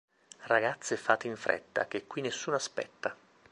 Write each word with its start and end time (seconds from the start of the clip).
Ragazze 0.47 0.97
fate 0.97 1.27
in 1.27 1.35
fretta, 1.35 1.85
che 1.87 2.07
qui 2.07 2.21
nessuno 2.23 2.55
aspetta 2.55 3.15